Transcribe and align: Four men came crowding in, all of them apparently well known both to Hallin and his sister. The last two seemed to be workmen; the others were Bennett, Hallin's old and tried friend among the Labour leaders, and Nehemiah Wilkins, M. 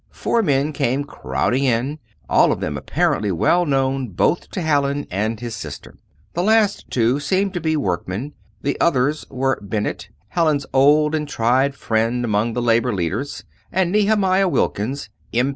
Four 0.09 0.41
men 0.41 0.73
came 0.73 1.03
crowding 1.03 1.63
in, 1.65 1.99
all 2.27 2.51
of 2.51 2.59
them 2.59 2.75
apparently 2.75 3.31
well 3.31 3.67
known 3.67 4.07
both 4.07 4.49
to 4.49 4.61
Hallin 4.63 5.05
and 5.11 5.39
his 5.39 5.53
sister. 5.55 5.93
The 6.33 6.41
last 6.41 6.89
two 6.89 7.19
seemed 7.19 7.53
to 7.53 7.61
be 7.61 7.77
workmen; 7.77 8.33
the 8.63 8.81
others 8.81 9.27
were 9.29 9.59
Bennett, 9.61 10.09
Hallin's 10.29 10.65
old 10.73 11.13
and 11.13 11.29
tried 11.29 11.75
friend 11.75 12.25
among 12.25 12.53
the 12.53 12.63
Labour 12.63 12.95
leaders, 12.95 13.43
and 13.71 13.91
Nehemiah 13.91 14.49
Wilkins, 14.49 15.09
M. 15.35 15.49